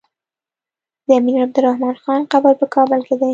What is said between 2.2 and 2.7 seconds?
قبر په